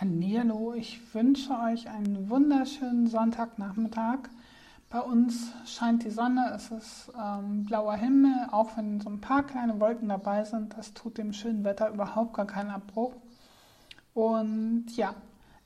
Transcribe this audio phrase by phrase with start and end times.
[0.00, 4.28] Hallo, ich wünsche euch einen wunderschönen Sonntagnachmittag.
[4.90, 9.42] Bei uns scheint die Sonne, es ist ähm, blauer Himmel, auch wenn so ein paar
[9.42, 10.78] kleine Wolken dabei sind.
[10.78, 13.12] Das tut dem schönen Wetter überhaupt gar keinen Abbruch.
[14.14, 15.16] Und ja,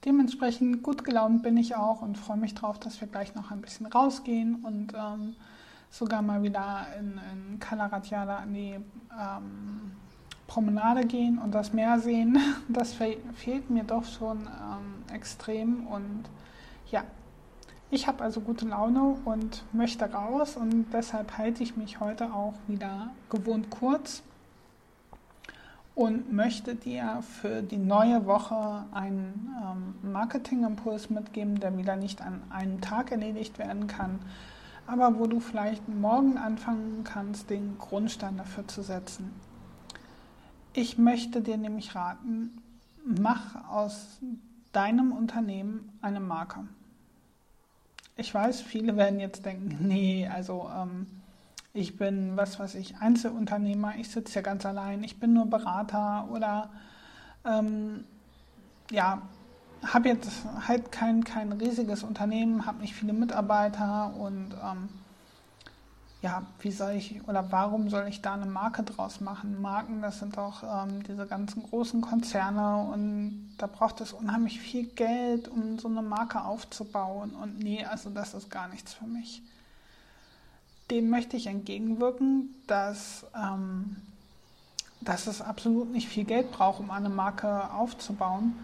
[0.06, 3.60] dementsprechend gut gelaunt bin ich auch und freue mich drauf, dass wir gleich noch ein
[3.60, 5.36] bisschen rausgehen und ähm,
[5.90, 8.80] sogar mal wieder in, in Kalaratjada an die
[9.12, 9.92] ähm,
[10.52, 12.36] Promenade gehen und das Meer sehen,
[12.68, 15.86] das fe fehlt mir doch schon ähm, extrem.
[15.86, 16.24] Und
[16.90, 17.04] ja,
[17.90, 22.52] ich habe also gute Laune und möchte raus und deshalb halte ich mich heute auch
[22.68, 24.22] wieder gewohnt kurz
[25.94, 32.42] und möchte dir für die neue Woche einen ähm, Marketingimpuls mitgeben, der wieder nicht an
[32.50, 34.18] einem Tag erledigt werden kann,
[34.86, 39.32] aber wo du vielleicht morgen anfangen kannst, den Grundstein dafür zu setzen.
[40.74, 42.62] Ich möchte dir nämlich raten,
[43.04, 44.18] mach aus
[44.72, 46.60] deinem Unternehmen eine Marke.
[48.16, 51.06] Ich weiß, viele werden jetzt denken, nee, also ähm,
[51.74, 56.28] ich bin, was weiß ich, Einzelunternehmer, ich sitze ja ganz allein, ich bin nur Berater
[56.30, 56.70] oder
[57.44, 58.04] ähm,
[58.90, 59.22] ja,
[59.82, 60.30] habe jetzt
[60.66, 64.88] halt kein, kein riesiges Unternehmen, habe nicht viele Mitarbeiter und ähm,
[66.22, 69.60] ja, wie soll ich oder warum soll ich da eine Marke draus machen?
[69.60, 74.86] Marken, das sind doch ähm, diese ganzen großen Konzerne und da braucht es unheimlich viel
[74.86, 77.30] Geld, um so eine Marke aufzubauen.
[77.34, 79.42] Und nee, also das ist gar nichts für mich.
[80.92, 83.96] Dem möchte ich entgegenwirken, dass, ähm,
[85.00, 88.54] dass es absolut nicht viel Geld braucht, um eine Marke aufzubauen.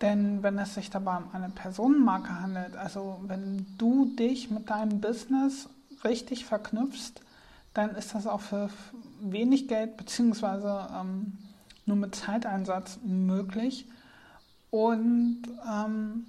[0.00, 5.02] Denn wenn es sich dabei um eine Personenmarke handelt, also wenn du dich mit deinem
[5.02, 5.68] Business
[6.04, 7.20] richtig verknüpfst,
[7.74, 8.70] dann ist das auch für
[9.20, 11.38] wenig Geld beziehungsweise ähm,
[11.86, 13.86] nur mit Zeiteinsatz möglich.
[14.70, 16.26] Und ähm,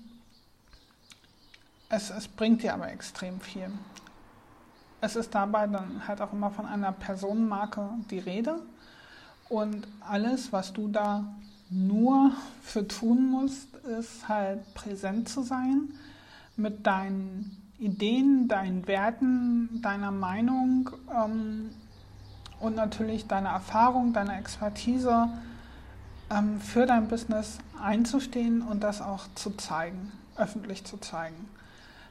[1.89, 3.71] es, es bringt dir aber extrem viel.
[5.01, 8.59] Es ist dabei dann halt auch immer von einer Personenmarke die Rede.
[9.49, 11.25] Und alles, was du da
[11.69, 15.93] nur für tun musst, ist halt präsent zu sein
[16.55, 21.69] mit deinen Ideen, deinen Werten, deiner Meinung ähm,
[22.59, 25.29] und natürlich deiner Erfahrung, deiner Expertise
[26.29, 31.47] ähm, für dein Business einzustehen und das auch zu zeigen, öffentlich zu zeigen.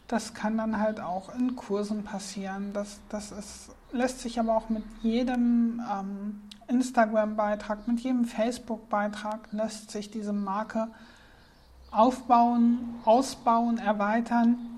[0.07, 2.73] Das kann dann halt auch in Kursen passieren.
[2.73, 9.91] Das, das ist, lässt sich aber auch mit jedem ähm, Instagram-Beitrag, mit jedem Facebook-Beitrag lässt
[9.91, 10.89] sich diese Marke
[11.91, 14.78] aufbauen, ausbauen, erweitern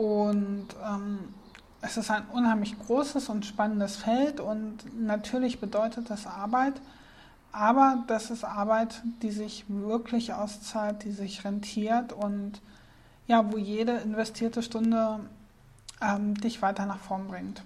[0.00, 1.18] und ähm,
[1.82, 6.80] es ist ein unheimlich großes und spannendes Feld und natürlich bedeutet das Arbeit,
[7.52, 12.62] aber das ist Arbeit, die sich wirklich auszahlt, die sich rentiert und
[13.26, 15.20] ja, wo jede investierte Stunde
[16.00, 17.62] ähm, dich weiter nach vorn bringt.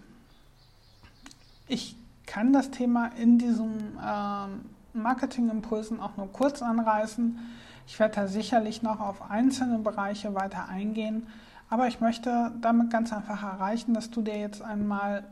[1.68, 1.94] Ich
[2.26, 7.38] kann das Thema in diesen ähm, Marketingimpulsen auch nur kurz anreißen.
[7.86, 11.28] Ich werde da sicherlich noch auf einzelne Bereiche weiter eingehen.
[11.74, 15.24] Aber ich möchte damit ganz einfach erreichen, dass du dir jetzt einmal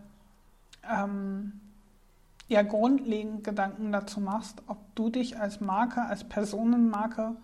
[0.82, 1.60] ähm,
[2.48, 7.36] ja, grundlegend Gedanken dazu machst, ob du dich als Marke, als Personenmarke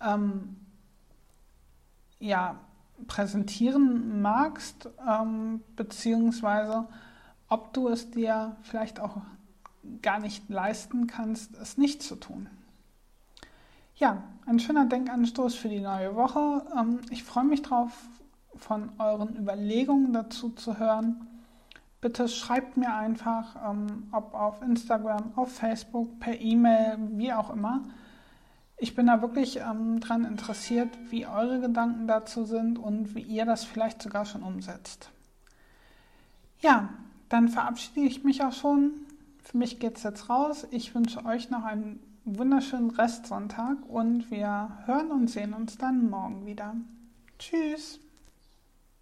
[0.00, 0.56] ähm,
[2.18, 2.56] ja,
[3.06, 6.88] präsentieren magst, ähm, beziehungsweise
[7.48, 9.18] ob du es dir vielleicht auch
[10.02, 12.48] gar nicht leisten kannst, es nicht zu tun.
[13.98, 16.66] Ja, ein schöner Denkanstoß für die neue Woche.
[16.78, 17.92] Ähm, ich freue mich drauf,
[18.54, 21.26] von euren Überlegungen dazu zu hören.
[22.02, 27.84] Bitte schreibt mir einfach, ähm, ob auf Instagram, auf Facebook, per E-Mail, wie auch immer.
[28.76, 33.46] Ich bin da wirklich ähm, dran interessiert, wie eure Gedanken dazu sind und wie ihr
[33.46, 35.10] das vielleicht sogar schon umsetzt.
[36.60, 36.90] Ja,
[37.30, 38.90] dann verabschiede ich mich auch schon.
[39.42, 40.66] Für mich geht es jetzt raus.
[40.70, 46.44] Ich wünsche euch noch einen wunderschönen Restsonntag und wir hören und sehen uns dann morgen
[46.44, 46.74] wieder.
[47.38, 48.00] Tschüss.